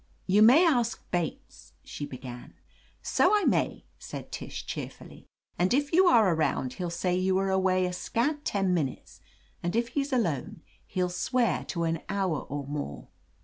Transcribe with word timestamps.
You 0.25 0.41
may 0.41 0.65
ask 0.65 0.99
Bates 1.11 1.73
—"she 1.83 2.07
began. 2.07 2.55
So 3.03 3.35
I 3.35 3.43
may," 3.43 3.85
said 3.99 4.31
Tish 4.31 4.65
cheerfully. 4.65 5.27
"And 5.59 5.75
if 5.75 5.93
you 5.93 6.07
are 6.07 6.33
around 6.33 6.73
he'll 6.73 6.89
say 6.89 7.15
you 7.15 7.35
were 7.35 7.51
away 7.51 7.85
a 7.85 7.93
scant 7.93 8.43
ten 8.43 8.73
minutes 8.73 9.21
and 9.61 9.75
if 9.75 9.89
he's 9.89 10.11
alone, 10.11 10.63
he'll 10.87 11.09
swear 11.09 11.63
to 11.65 11.83
an 11.83 12.01
hour 12.09 12.39
or 12.41 12.65
more." 12.65 13.09